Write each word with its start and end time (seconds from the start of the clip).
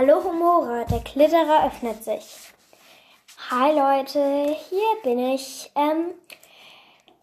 Hallo 0.00 0.22
Humora, 0.22 0.84
der 0.84 1.00
Klitterer 1.00 1.66
öffnet 1.66 2.04
sich. 2.04 2.52
Hi 3.50 3.72
Leute, 3.72 4.54
hier 4.70 4.86
bin 5.02 5.18
ich. 5.18 5.72
Ähm, 5.74 6.14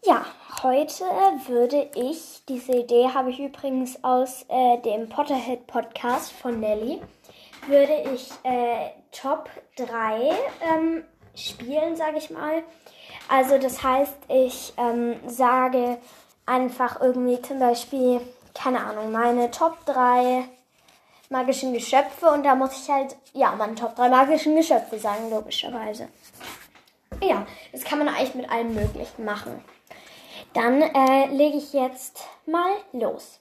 ja, 0.04 0.26
heute 0.62 1.04
würde 1.46 1.88
ich, 1.94 2.42
diese 2.46 2.72
Idee 2.72 3.08
habe 3.14 3.30
ich 3.30 3.40
übrigens 3.40 4.04
aus 4.04 4.44
äh, 4.50 4.76
dem 4.82 5.08
Potterhead 5.08 5.66
Podcast 5.66 6.32
von 6.32 6.60
Nelly, 6.60 7.00
würde 7.66 8.10
ich 8.14 8.30
äh, 8.42 8.90
Top 9.10 9.48
3 9.76 10.32
ähm, 10.70 11.02
spielen, 11.34 11.96
sage 11.96 12.18
ich 12.18 12.28
mal. 12.28 12.62
Also 13.30 13.56
das 13.56 13.82
heißt, 13.82 14.18
ich 14.28 14.74
ähm, 14.76 15.16
sage 15.26 15.96
einfach 16.44 17.00
irgendwie 17.00 17.40
zum 17.40 17.58
Beispiel, 17.58 18.20
keine 18.52 18.80
Ahnung, 18.80 19.12
meine 19.12 19.50
Top 19.50 19.78
3 19.86 20.46
magischen 21.30 21.72
Geschöpfe 21.72 22.26
und 22.30 22.44
da 22.44 22.54
muss 22.54 22.80
ich 22.80 22.90
halt, 22.90 23.16
ja, 23.32 23.52
meine 23.52 23.74
Top 23.74 23.96
3 23.96 24.08
magischen 24.08 24.56
Geschöpfe 24.56 24.98
sagen, 24.98 25.30
logischerweise. 25.30 26.08
Ja, 27.22 27.46
das 27.72 27.84
kann 27.84 27.98
man 27.98 28.08
eigentlich 28.08 28.34
mit 28.34 28.50
allem 28.50 28.74
Möglichen 28.74 29.24
machen. 29.24 29.64
Dann 30.52 30.82
äh, 30.82 31.26
lege 31.26 31.58
ich 31.58 31.72
jetzt 31.72 32.26
mal 32.46 32.70
los. 32.92 33.40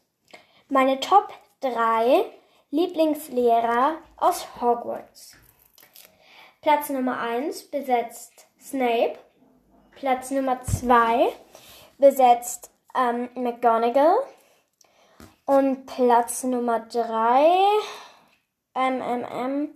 Meine 0.70 1.00
Top 1.00 1.30
3 1.62 2.26
Lieblingslehrer 2.72 3.98
aus 4.18 4.48
Hogwarts. 4.60 5.38
Platz 6.62 6.90
Nummer 6.90 7.20
1 7.20 7.70
besetzt 7.70 8.48
Snape. 8.60 9.18
Platz 9.96 10.32
Nummer 10.32 10.62
2 10.62 11.30
besetzt 11.98 12.72
ähm, 12.98 13.30
McGonagall. 13.36 14.18
Und 15.46 15.86
Platz 15.86 16.44
Nummer 16.44 16.80
3, 16.80 17.46
MMM. 18.74 19.70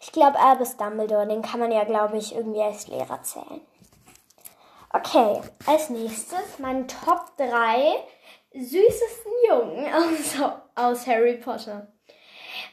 Ich 0.00 0.10
glaube, 0.10 0.38
Albus 0.38 0.76
Dumbledore, 0.76 1.28
den 1.28 1.42
kann 1.42 1.60
man 1.60 1.70
ja, 1.70 1.84
glaube 1.84 2.18
ich, 2.18 2.34
irgendwie 2.34 2.62
als 2.62 2.88
Lehrer 2.88 3.22
zählen. 3.22 3.60
Okay, 4.92 5.40
als 5.66 5.90
nächstes 5.90 6.58
mein 6.58 6.88
Top 6.88 7.36
3 7.36 7.94
süßesten 8.52 9.32
Jungen 9.48 9.94
aus, 9.94 10.54
aus 10.74 11.06
Harry 11.06 11.36
Potter. 11.36 11.86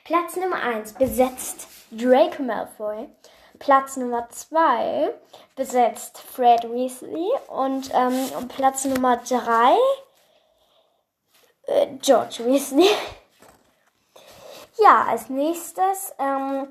Platz 0.03 0.35
Nummer 0.35 0.61
1 0.61 0.93
besetzt 0.93 1.67
Draco 1.91 2.41
Malfoy. 2.41 3.09
Platz 3.59 3.95
Nummer 3.95 4.27
2 4.27 5.13
besetzt 5.55 6.17
Fred 6.17 6.63
Weasley. 6.63 7.29
Und 7.47 7.91
ähm, 7.93 8.47
Platz 8.47 8.85
Nummer 8.85 9.17
3 9.17 9.77
äh, 11.69 11.87
George 12.01 12.45
Weasley. 12.45 12.89
ja, 14.77 15.05
als 15.09 15.29
nächstes 15.29 16.13
ähm, 16.19 16.67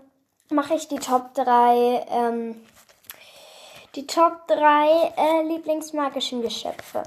mache 0.51 0.75
ich 0.75 0.89
die 0.89 0.99
Top 0.99 1.35
3 1.35 2.07
ähm, 2.11 2.67
die 3.95 4.07
Top 4.07 4.47
3 4.47 5.13
äh, 5.17 5.43
Lieblingsmagischen 5.43 6.43
Geschöpfe. 6.43 7.03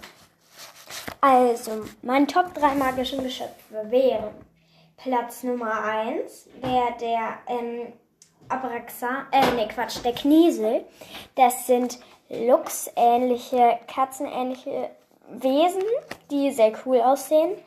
Also, 1.22 1.86
mein 2.02 2.28
Top 2.28 2.54
3 2.54 2.76
magischen 2.76 3.24
Geschöpfe 3.24 3.90
wären 3.90 4.34
Platz 4.98 5.44
Nummer 5.44 5.84
1 5.84 6.50
wäre 6.62 6.94
der 7.00 7.38
ähm, 7.48 7.94
Abraxa, 8.50 9.26
äh, 9.32 9.52
ne 9.52 9.68
Quatsch, 9.68 10.04
der 10.04 10.14
Kniesel. 10.14 10.84
Das 11.36 11.66
sind 11.66 12.00
Lux-ähnliche, 12.30 13.80
katzenähnliche 13.88 14.90
Wesen, 15.40 15.84
die 16.30 16.52
sehr 16.52 16.74
cool 16.86 17.02
aussehen. 17.02 17.58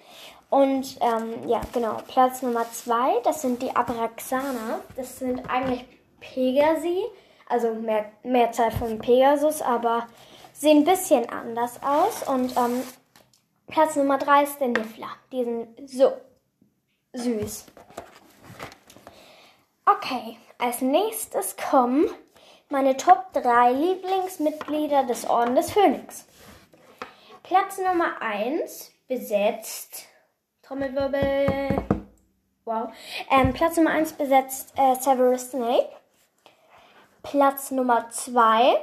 Und 0.50 0.98
ähm, 1.00 1.48
ja, 1.48 1.60
genau, 1.72 1.96
Platz 2.06 2.42
Nummer 2.42 2.64
2, 2.70 3.20
das 3.24 3.42
sind 3.42 3.60
die 3.60 3.74
Abraxaner. 3.74 4.80
Das 4.96 5.18
sind 5.18 5.42
eigentlich 5.50 5.84
Pegasi, 6.20 7.02
also 7.48 7.74
mehr, 7.74 8.06
Mehrzahl 8.22 8.70
von 8.70 8.98
Pegasus, 8.98 9.62
aber 9.62 10.06
sehen 10.52 10.78
ein 10.78 10.84
bisschen 10.84 11.28
anders 11.28 11.80
aus. 11.82 12.28
Und 12.28 12.56
ähm, 12.56 12.82
Platz 13.66 13.96
Nummer 13.96 14.18
3 14.18 14.42
ist 14.44 14.60
der 14.60 14.68
Niffler. 14.68 15.08
Die 15.32 15.44
sind 15.44 15.90
so 15.90 16.12
süß. 17.14 17.66
Okay, 19.86 20.38
als 20.58 20.80
nächstes 20.80 21.56
kommen 21.56 22.06
meine 22.68 22.96
Top 22.96 23.32
3 23.32 23.72
Lieblingsmitglieder 23.72 25.04
des 25.04 25.28
Orden 25.28 25.56
des 25.56 25.72
Phönix. 25.72 26.26
Platz 27.44 27.76
Nummer 27.76 28.22
1 28.22 28.90
besetzt. 29.06 30.06
Trommelwirbel. 30.62 31.76
Wow. 32.64 32.88
Ähm, 33.30 33.52
Platz 33.52 33.76
Nummer 33.76 33.90
1 33.90 34.14
besetzt 34.14 34.72
äh, 34.78 34.94
Severus 34.94 35.50
Snape. 35.50 35.90
Platz 37.22 37.70
Nummer 37.70 38.08
2 38.08 38.78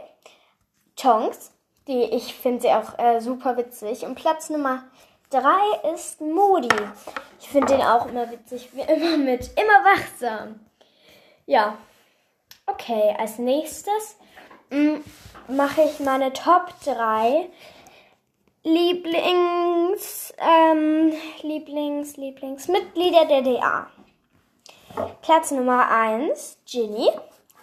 Tonks. 0.96 1.52
Die, 1.88 2.04
ich 2.04 2.36
finde 2.36 2.62
sie 2.62 2.70
auch 2.70 3.00
äh, 3.00 3.20
super 3.20 3.58
witzig. 3.58 4.06
Und 4.06 4.14
Platz 4.14 4.52
Nummer 4.52 4.84
3 5.32 5.94
ist 5.96 6.22
Moody. 6.22 6.70
Ich 7.40 7.50
finde 7.50 7.74
den 7.74 7.82
auch 7.82 8.06
immer 8.06 8.30
witzig, 8.30 8.70
wie 8.74 8.82
immer 8.82 9.18
mit 9.18 9.50
immer 9.58 9.84
wachsam. 9.84 10.60
Ja. 11.48 11.80
Okay, 12.68 13.16
als 13.18 13.40
nächstes 13.40 14.18
mm, 14.70 14.98
mache 15.48 15.82
ich 15.82 16.00
meine 16.00 16.32
Top 16.32 16.72
3 16.86 17.50
Lieblings, 18.64 20.32
ähm, 20.38 21.12
Lieblings, 21.42 22.16
Lieblingsmitglieder 22.18 23.26
der 23.26 23.42
DA. 23.42 23.88
Platz 25.24 25.50
Nummer 25.50 25.90
1, 25.90 26.60
Ginny. 26.66 27.10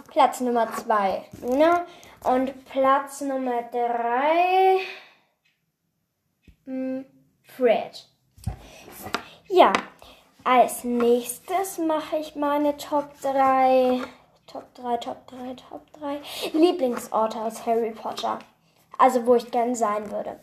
Platz 0.08 0.40
Nummer 0.40 0.72
2, 0.72 1.24
Luna. 1.42 1.86
Und 2.24 2.64
Platz 2.64 3.20
Nummer 3.20 3.62
3, 3.70 4.80
hm, 6.64 7.04
Fred. 7.44 8.08
Ja, 9.46 9.72
als 10.42 10.82
nächstes 10.82 11.78
mache 11.78 12.16
ich 12.16 12.34
meine 12.34 12.76
Top 12.76 13.08
3, 13.22 14.00
Top 14.48 14.74
3, 14.74 14.96
Top 14.96 15.26
3, 15.28 15.54
Top 15.54 15.92
3 15.92 16.20
Lieblingsorte 16.54 17.38
aus 17.38 17.64
Harry 17.66 17.92
Potter. 17.92 18.40
Also 18.98 19.24
wo 19.26 19.36
ich 19.36 19.48
gern 19.52 19.76
sein 19.76 20.10
würde. 20.10 20.40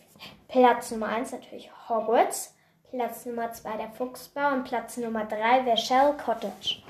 Platz 0.47 0.91
Nummer 0.91 1.07
1 1.07 1.31
natürlich 1.31 1.71
Hogwarts. 1.89 2.55
Platz 2.91 3.25
Nummer 3.25 3.51
2 3.51 3.77
der 3.77 3.89
Fuchsbau 3.89 4.53
und 4.53 4.63
Platz 4.63 4.97
Nummer 4.97 5.25
3 5.25 5.65
wäre 5.65 5.77
Shell 5.77 6.13
Cottage. 6.23 6.81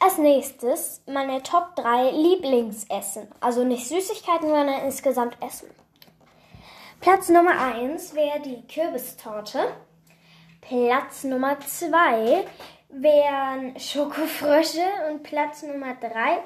Als 0.00 0.18
nächstes 0.18 1.02
meine 1.06 1.42
Top 1.42 1.76
3 1.76 2.10
Lieblingsessen. 2.10 3.28
Also 3.40 3.62
nicht 3.62 3.86
Süßigkeiten, 3.86 4.48
sondern 4.48 4.82
insgesamt 4.84 5.36
Essen. 5.40 5.70
Platz 7.00 7.28
Nummer 7.28 7.60
1 7.74 8.14
wäre 8.14 8.40
die 8.40 8.66
Kürbistorte. 8.66 9.72
Platz 10.60 11.24
Nummer 11.24 11.60
2 11.60 12.44
wären 12.88 13.78
Schokofrösche 13.78 14.84
und 15.10 15.22
Platz 15.22 15.62
Nummer 15.62 15.94
3 15.94 16.42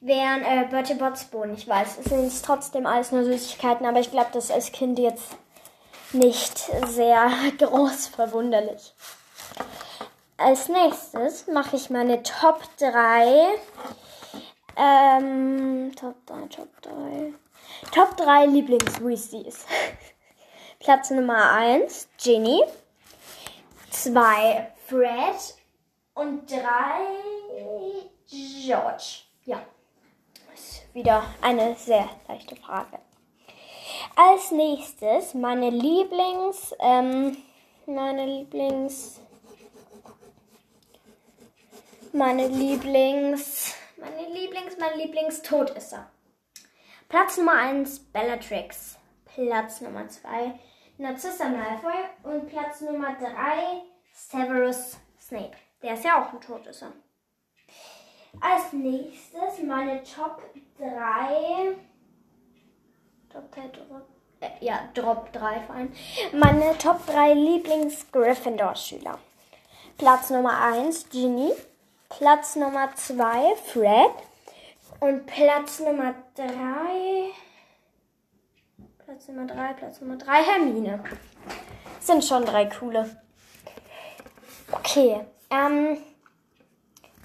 wären 0.00 0.42
äh, 0.42 0.66
Bertie 0.68 0.94
Botts 0.94 1.24
Bohnen. 1.24 1.54
Ich 1.54 1.68
weiß, 1.68 1.98
es 1.98 2.06
sind 2.06 2.44
trotzdem 2.44 2.86
alles 2.86 3.12
nur 3.12 3.24
Süßigkeiten, 3.24 3.86
aber 3.86 4.00
ich 4.00 4.10
glaube, 4.10 4.30
das 4.32 4.44
ist 4.44 4.50
als 4.50 4.72
Kind 4.72 4.98
jetzt 4.98 5.36
nicht 6.12 6.58
sehr 6.86 7.30
groß 7.58 8.08
verwunderlich. 8.08 8.94
Als 10.36 10.68
nächstes 10.68 11.46
mache 11.48 11.76
ich 11.76 11.90
meine 11.90 12.22
Top 12.22 12.62
3. 12.78 13.58
Ähm, 14.76 15.92
Top 15.94 16.14
3, 16.26 16.46
Top 16.48 16.82
3. 16.82 17.34
Top 17.92 18.16
3 18.16 18.46
Lieblings-Weasleys. 18.46 19.66
Platz 20.78 21.10
Nummer 21.10 21.52
1, 21.52 22.08
Ginny. 22.22 22.62
2, 23.90 24.72
Fred. 24.86 25.56
Und 26.14 26.50
3, 26.50 26.56
George. 28.30 29.24
Ja 29.44 29.60
wieder 30.92 31.24
eine 31.40 31.74
sehr 31.76 32.08
leichte 32.28 32.56
Frage. 32.56 32.98
Als 34.16 34.50
nächstes 34.50 35.34
meine 35.34 35.70
Lieblings, 35.70 36.74
ähm, 36.80 37.36
meine 37.86 38.26
Lieblings, 38.26 39.20
meine 42.12 42.48
Lieblings, 42.48 43.74
meine 43.96 44.28
Lieblings, 44.32 44.76
mein 44.78 44.98
Lieblingstodesser. 44.98 46.10
Platz 47.08 47.36
Nummer 47.36 47.54
1 47.54 47.98
Bellatrix. 48.12 48.96
Platz 49.34 49.80
Nummer 49.80 50.08
2 50.08 50.58
Narcissa 50.98 51.48
Malfoy 51.48 51.94
und 52.24 52.48
Platz 52.48 52.80
Nummer 52.80 53.14
3 53.14 53.82
Severus 54.12 54.98
Snape. 55.18 55.56
Der 55.82 55.94
ist 55.94 56.04
ja 56.04 56.20
auch 56.20 56.32
ein 56.32 56.40
Todesser. 56.40 56.92
Als 58.40 58.72
nächstes 58.72 59.62
meine 59.62 60.02
Top 60.02 60.42
3. 60.80 61.76
Top 63.32 63.52
3 63.52 63.60
Drop. 63.68 64.06
Äh, 64.40 64.64
ja, 64.64 64.88
Drop 64.94 65.32
3 65.32 65.60
vor 65.60 65.76
allem. 65.76 65.92
Meine 66.32 66.76
Top 66.78 67.06
3 67.06 67.34
Lieblings-Gryffindor-Schüler. 67.34 69.18
Platz 69.98 70.30
Nummer 70.30 70.60
1 70.60 71.10
Ginny. 71.10 71.52
Platz 72.08 72.56
Nummer 72.56 72.94
2 72.94 73.54
Fred. 73.56 74.10
Und 75.00 75.26
Platz 75.26 75.80
Nummer 75.80 76.14
3. 76.34 76.50
Platz 79.04 79.28
Nummer 79.28 79.46
3, 79.46 79.72
Platz 79.74 80.00
Nummer 80.00 80.16
3 80.16 80.42
Hermine. 80.42 81.04
Sind 82.00 82.24
schon 82.24 82.44
drei 82.44 82.66
coole. 82.66 83.16
Okay. 84.72 85.20
Ähm. 85.50 85.98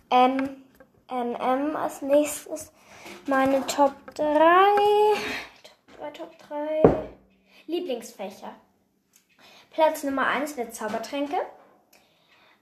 Ähm. 0.10 0.65
Ähm, 1.10 1.76
als 1.76 2.02
nächstes 2.02 2.72
meine 3.28 3.66
Top 3.68 3.94
3. 4.16 4.24
Top 5.64 6.00
3, 6.00 6.12
Top 6.12 6.38
3. 6.50 7.06
Lieblingsfächer. 7.68 8.54
Platz 9.72 10.04
Nummer 10.04 10.28
1 10.28 10.58
wird 10.58 10.74
Zaubertränke. 10.74 11.36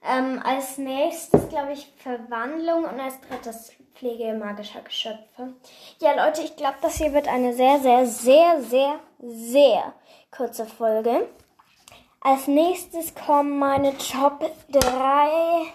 Ähm, 0.05 0.41
als 0.43 0.77
nächstes, 0.77 1.47
glaube 1.47 1.73
ich, 1.73 1.93
Verwandlung 1.97 2.83
und 2.83 2.99
als 2.99 3.21
drittes 3.21 3.71
Pflege 3.95 4.33
magischer 4.33 4.81
Geschöpfe. 4.81 5.53
Ja, 6.01 6.25
Leute, 6.25 6.41
ich 6.41 6.57
glaube, 6.57 6.75
das 6.81 6.95
hier 6.95 7.13
wird 7.13 7.27
eine 7.27 7.53
sehr, 7.53 7.79
sehr, 7.79 8.05
sehr, 8.05 8.61
sehr, 8.61 8.99
sehr 9.19 9.93
kurze 10.35 10.65
Folge. 10.65 11.29
Als 12.19 12.47
nächstes 12.47 13.15
kommen 13.15 13.59
meine 13.59 13.97
Top 13.97 14.43
3 14.71 15.73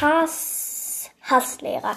Hass, 0.00 0.81
Hasslehrer. 1.22 1.96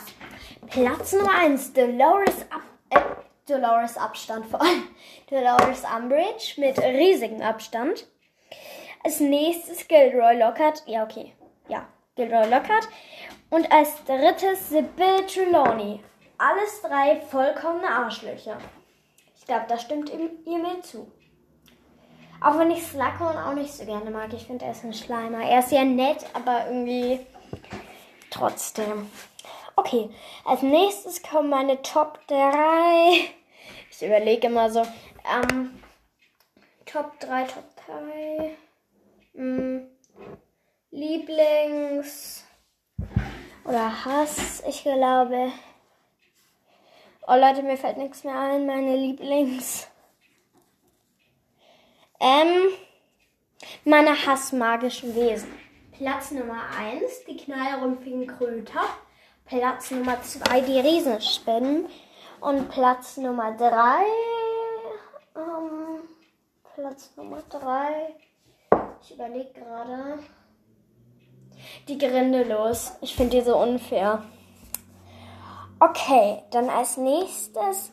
Platz 0.70 1.14
Nummer 1.14 1.40
1, 1.40 1.74
Dolores, 1.74 2.46
Ab 2.50 2.62
äh, 2.90 3.00
Dolores 3.48 3.98
Abstand 3.98 4.46
vor 4.46 4.62
allem. 4.62 4.88
Dolores 5.30 5.84
Umbridge 5.84 6.54
mit 6.58 6.78
riesigem 6.80 7.42
Abstand. 7.42 8.08
Als 9.04 9.20
nächstes 9.20 9.88
Gilroy 9.88 10.38
Lockhart. 10.38 10.84
Ja, 10.88 11.04
okay. 11.04 11.34
Ja, 11.68 11.88
Gilroy 12.16 12.50
Lockhart. 12.50 12.88
Und 13.50 13.72
als 13.72 14.04
drittes 14.06 14.70
Sybil 14.70 15.26
Trelawney. 15.28 16.02
Alles 16.38 16.82
drei 16.82 17.22
vollkommene 17.22 17.88
Arschlöcher. 17.88 18.58
Ich 19.38 19.46
glaube, 19.46 19.66
da 19.70 19.78
stimmt 19.78 20.10
ihr 20.10 20.58
mir 20.58 20.82
zu. 20.82 21.12
Auch 22.42 22.60
wenn 22.60 22.72
ich 22.72 22.84
Slughorn 22.84 23.38
auch 23.38 23.54
nicht 23.54 23.74
so 23.74 23.86
gerne 23.86 24.12
mag. 24.12 24.34
Ich 24.34 24.46
finde, 24.46 24.66
er 24.66 24.72
ist 24.72 24.84
ein 24.84 24.94
Schleimer. 24.94 25.44
Er 25.44 25.60
ist 25.60 25.72
ja 25.72 25.86
nett, 25.86 26.26
aber 26.34 26.68
irgendwie 26.68 27.26
trotzdem. 28.36 29.10
Okay, 29.76 30.10
als 30.44 30.62
nächstes 30.62 31.22
kommen 31.22 31.50
meine 31.50 31.82
Top 31.82 32.20
3. 32.28 33.30
Ich 33.92 34.02
überlege 34.02 34.48
immer 34.48 34.70
so. 34.70 34.82
Ähm, 34.82 35.82
Top 36.86 37.20
3, 37.20 37.44
Top 37.46 37.64
3. 37.88 38.56
Hm, 39.34 39.88
Lieblings 40.92 42.46
oder 43.66 44.06
Hass, 44.06 44.64
ich 44.68 44.84
glaube. 44.84 45.52
Oh 47.28 47.36
Leute, 47.36 47.64
mir 47.64 47.78
fällt 47.78 47.98
nichts 47.98 48.24
mehr 48.24 48.40
ein. 48.40 48.66
Meine 48.66 48.96
Lieblings. 48.96 49.88
Ähm, 52.20 52.70
meine 53.84 54.26
hassmagischen 54.26 55.16
Wesen. 55.16 55.65
Platz 55.98 56.32
Nummer 56.32 56.62
1, 56.78 57.24
die 57.26 57.38
knallrumpfigen 57.38 58.28
Kröter. 58.28 58.82
Platz 59.46 59.92
Nummer 59.92 60.22
2, 60.22 60.62
die 60.62 60.80
Riesenspinnen. 60.80 61.86
Und 62.42 62.70
Platz 62.70 63.16
Nummer 63.16 63.56
3, 63.56 63.72
ähm, 65.38 66.02
Platz 66.76 67.14
Nummer 67.16 67.42
3, 67.50 68.14
ich 69.02 69.14
überlege 69.14 69.54
gerade. 69.54 70.20
Die 71.88 71.98
Grindelos. 71.98 72.92
Ich 73.00 73.16
finde 73.16 73.38
die 73.38 73.44
so 73.44 73.58
unfair. 73.58 74.24
Okay, 75.80 76.44
dann 76.52 76.70
als 76.70 76.98
nächstes 76.98 77.92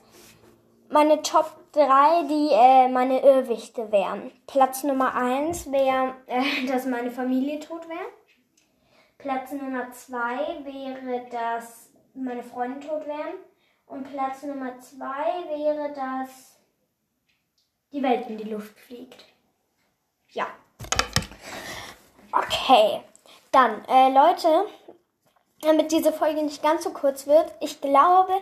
meine 0.89 1.23
Top 1.23 1.62
3, 1.73 2.25
die 2.29 2.49
äh, 2.53 2.89
meine 2.89 3.21
Irrwichte 3.23 3.91
wären. 3.91 4.31
Platz 4.47 4.85
Nummer 4.85 5.15
1 5.15 5.73
wäre, 5.73 6.15
äh, 6.27 6.67
dass 6.67 6.85
meine 6.85 7.11
Familie 7.11 7.61
tot 7.61 7.89
wäre. 7.89 8.11
Platz 9.17 9.53
Nummer 9.53 9.91
2 9.91 10.65
wäre, 10.65 11.27
dass 11.31 11.91
meine 12.15 12.43
Freunde 12.43 12.87
tot 12.87 13.07
wären. 13.07 13.35
Und 13.87 14.05
Platz 14.05 14.43
Nummer 14.43 14.79
2 14.79 14.99
wäre, 15.49 15.93
dass 15.95 16.59
die 17.93 18.03
Welt 18.03 18.29
in 18.29 18.37
die 18.37 18.51
Luft 18.51 18.79
fliegt. 18.79 19.25
Ja. 20.31 20.47
Okay, 22.33 23.03
dann, 23.51 23.85
äh, 23.87 24.11
Leute, 24.11 24.67
damit 25.61 25.93
diese 25.93 26.13
Folge 26.13 26.43
nicht 26.43 26.63
ganz 26.63 26.85
so 26.85 26.91
kurz 26.91 27.27
wird, 27.27 27.53
ich 27.61 27.81
glaube, 27.81 28.33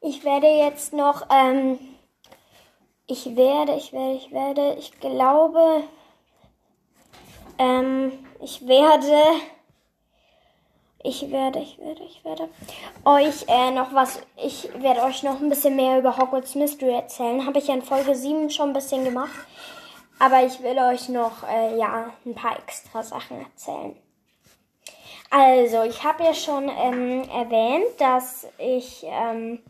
ich 0.00 0.24
werde 0.24 0.46
jetzt 0.46 0.92
noch, 0.92 1.26
ähm, 1.30 1.78
ich 3.12 3.36
werde, 3.36 3.74
ich 3.74 3.92
werde, 3.92 4.14
ich 4.14 4.32
werde, 4.32 4.76
ich 4.78 4.98
glaube, 4.98 5.84
ähm, 7.58 8.10
ich 8.40 8.66
werde, 8.66 9.22
ich 11.04 11.30
werde, 11.30 11.58
ich 11.58 11.78
werde, 11.78 12.02
ich 12.04 12.24
werde 12.24 12.48
euch 13.04 13.44
äh, 13.48 13.70
noch 13.70 13.92
was, 13.92 14.22
ich 14.42 14.70
werde 14.80 15.02
euch 15.02 15.22
noch 15.22 15.40
ein 15.40 15.50
bisschen 15.50 15.76
mehr 15.76 15.98
über 15.98 16.16
Hogwarts 16.16 16.54
Mystery 16.54 16.94
erzählen. 16.94 17.44
Habe 17.44 17.58
ich 17.58 17.68
ja 17.68 17.74
in 17.74 17.82
Folge 17.82 18.14
7 18.14 18.48
schon 18.48 18.70
ein 18.70 18.72
bisschen 18.72 19.04
gemacht. 19.04 19.38
Aber 20.18 20.42
ich 20.46 20.62
will 20.62 20.78
euch 20.78 21.10
noch 21.10 21.46
äh, 21.46 21.76
ja, 21.76 22.14
ein 22.24 22.34
paar 22.34 22.58
extra 22.58 23.02
Sachen 23.02 23.42
erzählen. 23.42 23.94
Also, 25.28 25.82
ich 25.82 26.02
habe 26.02 26.24
ja 26.24 26.32
schon 26.32 26.70
ähm, 26.70 27.28
erwähnt, 27.28 27.98
dass 27.98 28.46
ich 28.58 29.04
ähm, 29.04 29.62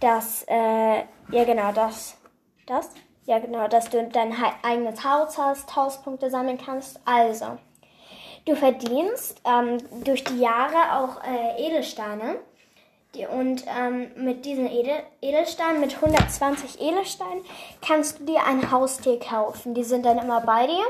das, 0.00 0.44
äh, 0.48 1.04
ja 1.30 1.44
genau, 1.44 1.72
das, 1.72 2.16
das, 2.66 2.90
ja 3.24 3.38
genau, 3.38 3.68
dass 3.68 3.90
du 3.90 4.02
dein 4.08 4.34
eigenes 4.62 5.04
Haus 5.04 5.38
hast, 5.38 5.74
Hauspunkte 5.74 6.30
sammeln 6.30 6.58
kannst. 6.58 7.00
Also, 7.04 7.58
du 8.46 8.54
verdienst 8.54 9.40
ähm, 9.44 9.78
durch 10.04 10.24
die 10.24 10.40
Jahre 10.40 10.96
auch 10.96 11.22
äh, 11.24 11.66
Edelsteine. 11.66 12.36
Die, 13.14 13.26
und 13.26 13.64
ähm, 13.66 14.10
mit 14.16 14.46
diesen 14.46 14.66
Edel, 14.66 14.94
Edelsteinen, 15.20 15.80
mit 15.80 15.94
120 15.94 16.80
Edelsteinen, 16.80 17.44
kannst 17.86 18.20
du 18.20 18.24
dir 18.24 18.44
ein 18.46 18.70
Haustier 18.70 19.18
kaufen. 19.20 19.74
Die 19.74 19.84
sind 19.84 20.06
dann 20.06 20.18
immer 20.18 20.40
bei 20.40 20.66
dir 20.66 20.84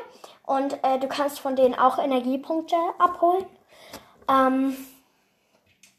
und 0.44 0.74
äh, 0.84 1.00
du 1.00 1.08
kannst 1.08 1.40
von 1.40 1.56
denen 1.56 1.74
auch 1.74 1.98
Energiepunkte 1.98 2.76
abholen. 2.98 3.44
Ähm, 4.28 4.76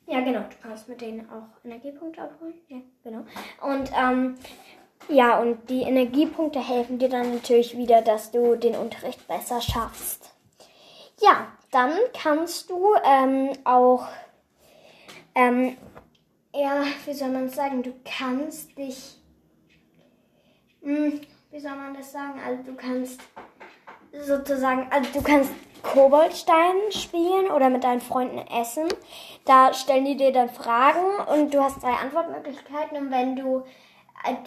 ja, 0.07 0.19
genau, 0.21 0.41
du 0.41 0.55
kannst 0.61 0.89
mit 0.89 1.01
denen 1.01 1.29
auch 1.29 1.65
Energiepunkte 1.65 2.21
abholen. 2.21 2.53
Ja, 2.67 2.77
genau. 3.03 3.23
Und 3.61 3.91
ähm, 3.97 4.37
ja, 5.09 5.39
und 5.39 5.69
die 5.69 5.81
Energiepunkte 5.81 6.59
helfen 6.59 6.99
dir 6.99 7.09
dann 7.09 7.33
natürlich 7.33 7.77
wieder, 7.77 8.01
dass 8.01 8.31
du 8.31 8.55
den 8.55 8.75
Unterricht 8.75 9.27
besser 9.27 9.61
schaffst. 9.61 10.31
Ja, 11.21 11.47
dann 11.71 11.93
kannst 12.13 12.69
du 12.69 12.95
ähm, 13.05 13.51
auch 13.63 14.07
ähm, 15.35 15.77
ja, 16.55 16.83
wie 17.05 17.13
soll 17.13 17.29
man 17.29 17.49
sagen, 17.49 17.81
du 17.81 17.93
kannst 18.05 18.77
dich, 18.77 19.17
hm, 20.81 21.21
wie 21.49 21.59
soll 21.59 21.75
man 21.75 21.95
das 21.95 22.11
sagen, 22.11 22.39
also 22.45 22.63
du 22.63 22.75
kannst 22.75 23.21
sozusagen, 24.11 24.87
also 24.91 25.09
du 25.11 25.23
kannst 25.23 25.51
Koboldstein 25.81 26.75
spielen 26.91 27.51
oder 27.51 27.69
mit 27.69 27.83
deinen 27.83 28.01
Freunden 28.01 28.37
essen. 28.37 28.87
Da 29.45 29.73
stellen 29.73 30.05
die 30.05 30.15
dir 30.15 30.31
dann 30.31 30.49
Fragen 30.49 31.03
und 31.33 31.53
du 31.53 31.61
hast 31.61 31.81
drei 31.81 31.93
Antwortmöglichkeiten 31.93 32.97
und 32.97 33.11
wenn 33.11 33.35
du 33.35 33.63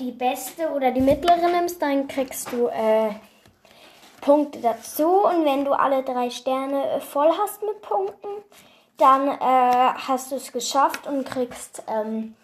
die 0.00 0.12
beste 0.12 0.70
oder 0.70 0.90
die 0.90 1.00
mittlere 1.00 1.48
nimmst, 1.48 1.80
dann 1.80 2.08
kriegst 2.08 2.52
du 2.52 2.68
äh, 2.68 3.10
Punkte 4.20 4.60
dazu 4.60 5.24
und 5.24 5.44
wenn 5.44 5.64
du 5.64 5.72
alle 5.72 6.02
drei 6.02 6.30
Sterne 6.30 7.00
voll 7.00 7.30
hast 7.38 7.62
mit 7.62 7.80
Punkten, 7.82 8.28
dann 8.96 9.28
äh, 9.28 9.94
hast 10.08 10.32
du 10.32 10.36
es 10.36 10.52
geschafft 10.52 11.06
und 11.06 11.24
kriegst 11.24 11.82
ähm, 11.86 12.34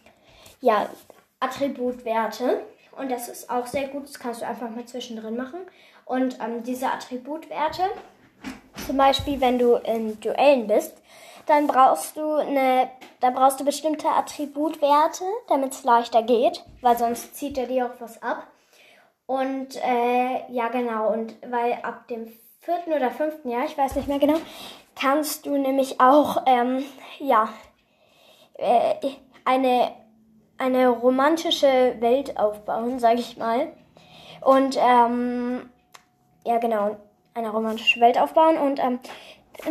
ja, 0.61 0.89
Attributwerte. 1.41 2.63
Und 2.97 3.11
das 3.11 3.29
ist 3.29 3.51
auch 3.51 3.67
sehr 3.67 3.89
gut. 3.89 4.05
Das 4.05 4.19
kannst 4.19 4.43
du 4.43 4.47
einfach 4.47 4.69
mal 4.71 4.85
zwischendrin 4.85 5.37
machen. 5.37 5.61
Und 6.05 6.39
ähm, 6.41 6.63
diese 6.63 6.89
Attributwerte, 6.89 7.85
zum 8.87 8.97
Beispiel, 8.97 9.41
wenn 9.41 9.59
du 9.59 9.77
in 9.77 10.21
Duellen 10.21 10.67
bist, 10.67 10.95
dann 11.47 11.67
brauchst 11.67 12.17
du 12.17 12.35
eine, 12.35 12.91
da 13.23 13.31
brauchst 13.31 13.61
du 13.61 13.65
bestimmte 13.65 14.09
Attributwerte, 14.09 15.25
damit 15.49 15.73
es 15.73 15.85
leichter 15.85 16.25
geht, 16.25 16.65
weil 16.81 16.99
sonst 16.99 17.37
zieht 17.37 17.57
er 17.57 17.69
dir 17.69 17.87
auch 17.87 18.01
was 18.01 18.21
ab. 18.21 18.49
Und 19.27 19.77
äh, 19.77 20.53
ja, 20.53 20.67
genau. 20.69 21.13
Und 21.13 21.37
weil 21.49 21.79
ab 21.85 22.09
dem 22.09 22.33
vierten 22.59 22.93
oder 22.93 23.13
fünften 23.13 23.49
Jahr, 23.49 23.65
ich 23.65 23.79
weiß 23.79 23.95
nicht 23.95 24.09
mehr 24.09 24.19
genau, 24.19 24.39
kannst 24.97 25.47
du 25.47 25.57
nämlich 25.57 26.01
auch, 26.01 26.43
ähm, 26.47 26.85
ja, 27.21 27.49
äh, 28.55 28.95
eine, 29.45 29.93
eine 30.59 30.89
romantische 30.89 31.97
Welt 32.01 32.37
aufbauen, 32.37 32.99
sage 32.99 33.21
ich 33.21 33.37
mal. 33.37 33.73
Und, 34.41 34.77
ähm, 34.81 35.71
ja, 36.45 36.59
genau, 36.59 36.97
eine 37.35 37.51
romantische 37.51 38.01
Welt 38.01 38.19
aufbauen. 38.19 38.59
Und 38.59 38.81
ähm, 38.81 38.99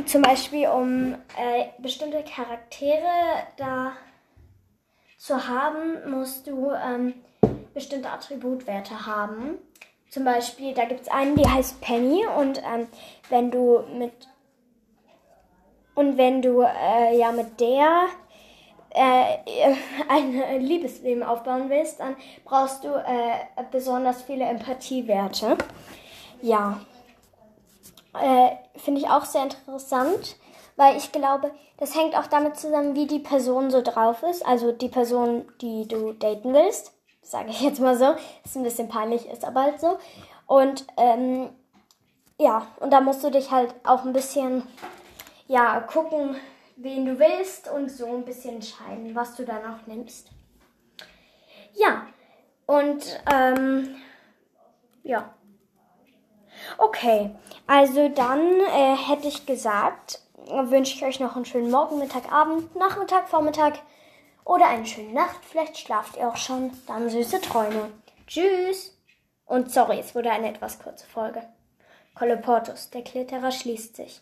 zum 0.06 0.22
Beispiel 0.22 0.68
um 0.68 1.14
äh, 1.14 1.66
bestimmte 1.80 2.24
Charaktere 2.24 3.04
da 3.58 3.94
zu 5.18 5.48
haben, 5.48 6.10
musst 6.10 6.48
du 6.48 6.72
ähm, 6.72 7.14
bestimmte 7.74 8.10
Attributwerte 8.10 9.06
haben. 9.06 9.58
Zum 10.10 10.26
Beispiel, 10.26 10.74
da 10.74 10.86
gibt 10.86 11.02
es 11.02 11.08
einen, 11.08 11.36
die 11.36 11.48
heißt 11.48 11.80
Penny 11.82 12.26
und 12.38 12.60
ähm, 12.60 12.88
wenn 13.30 13.52
du 13.52 13.82
mit 13.98 14.12
und 15.94 16.18
wenn 16.18 16.42
du 16.42 16.62
äh, 16.62 17.18
ja 17.18 17.32
mit 17.32 17.60
der 17.60 18.08
äh, 18.90 19.38
ein 20.10 20.62
Liebesleben 20.62 21.24
aufbauen 21.24 21.70
willst, 21.70 22.00
dann 22.00 22.16
brauchst 22.44 22.84
du 22.84 22.90
äh, 22.90 23.64
besonders 23.72 24.24
viele 24.24 24.46
Empathiewerte. 24.46 25.58
Ja, 26.42 26.82
äh, 28.14 28.52
finde 28.78 29.02
ich 29.02 29.08
auch 29.08 29.26
sehr 29.26 29.44
interessant, 29.44 30.36
weil 30.76 30.98
ich 30.98 31.12
glaube, 31.12 31.52
das 31.78 31.96
hängt 31.96 32.16
auch 32.18 32.28
damit 32.28 32.58
zusammen, 32.58 32.96
wie 32.96 33.08
die 33.08 33.20
Person 33.20 33.72
so 33.72 33.82
drauf 33.82 34.24
ist. 34.24 34.46
Also 34.46 34.72
die 34.72 34.90
Person, 34.90 35.46
die 35.62 35.88
du 35.88 36.14
daten 36.14 36.54
willst, 36.54 36.94
sage 37.22 37.50
ich 37.50 37.62
jetzt 37.62 37.80
mal 37.80 37.98
so, 37.98 38.16
ist 38.44 38.56
ein 38.56 38.64
bisschen 38.64 38.90
peinlich, 38.90 39.28
ist 39.28 39.46
aber 39.46 39.64
halt 39.64 39.80
so. 39.80 39.98
Und 40.48 40.86
ähm, 40.98 41.50
ja, 42.38 42.68
und 42.80 42.92
da 42.92 43.02
musst 43.02 43.24
du 43.24 43.30
dich 43.30 43.52
halt 43.52 43.74
auch 43.84 44.04
ein 44.04 44.14
bisschen 44.14 44.64
ja 45.48 45.80
gucken, 45.82 46.36
wen 46.76 47.06
du 47.06 47.20
willst 47.20 47.70
und 47.70 47.90
so 47.90 48.08
ein 48.08 48.26
bisschen 48.26 48.56
entscheiden, 48.56 49.16
was 49.16 49.36
du 49.36 49.46
dann 49.46 49.64
auch 49.66 49.86
nimmst. 49.86 50.30
Ja, 51.74 52.08
und 52.66 53.22
ähm, 53.32 53.96
ja. 55.04 55.34
Okay, 56.78 57.32
also 57.68 58.10
dann 58.10 58.60
äh, 58.60 58.96
hätte 58.96 59.28
ich 59.28 59.46
gesagt, 59.46 60.22
wünsche 60.48 60.96
ich 60.96 61.04
euch 61.04 61.20
noch 61.20 61.36
einen 61.36 61.46
schönen 61.46 61.72
Morgen, 61.72 62.00
Mittag, 62.00 62.32
Abend, 62.32 62.76
Nachmittag, 62.76 63.30
Vormittag 63.30 63.80
oder 64.44 64.68
eine 64.68 64.86
schöne 64.86 65.14
Nacht. 65.14 65.40
Vielleicht 65.50 65.78
schlaft 65.78 66.18
ihr 66.18 66.28
auch 66.28 66.38
schon. 66.38 66.72
Dann 66.88 67.10
süße 67.10 67.40
Träume. 67.42 67.92
Tschüss. 68.28 68.98
Und 69.46 69.72
sorry, 69.72 70.00
es 70.00 70.16
wurde 70.16 70.32
eine 70.32 70.50
etwas 70.50 70.80
kurze 70.80 71.06
Folge. 71.06 71.44
Colleportus, 72.16 72.90
der 72.90 73.04
Klitterer 73.04 73.52
schließt 73.52 73.96
sich. 73.96 74.20